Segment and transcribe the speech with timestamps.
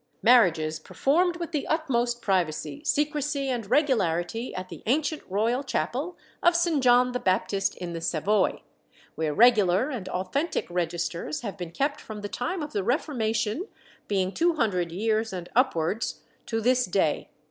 [0.23, 6.55] Marriages performed with the utmost privacy, secrecy, and regularity, at the ancient royal chapel of
[6.55, 6.81] St.
[6.81, 8.63] John the Baptist in the Savoy,
[9.13, 13.67] where regular and authentic registers have been kept from the time of the Reformation
[14.07, 17.29] (being two hundred years and upwards) to this day.